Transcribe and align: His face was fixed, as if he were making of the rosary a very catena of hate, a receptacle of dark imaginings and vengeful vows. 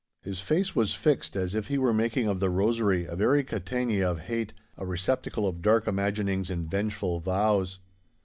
His 0.23 0.39
face 0.39 0.75
was 0.75 0.95
fixed, 0.95 1.35
as 1.35 1.53
if 1.53 1.67
he 1.67 1.77
were 1.77 1.93
making 1.93 2.25
of 2.25 2.39
the 2.39 2.49
rosary 2.49 3.05
a 3.05 3.15
very 3.15 3.43
catena 3.43 4.01
of 4.03 4.21
hate, 4.21 4.51
a 4.75 4.83
receptacle 4.83 5.47
of 5.47 5.61
dark 5.61 5.87
imaginings 5.87 6.49
and 6.49 6.67
vengeful 6.67 7.19
vows. 7.19 7.77